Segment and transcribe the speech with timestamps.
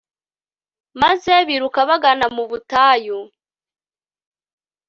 [1.01, 3.19] maze biruka bagana mu butayu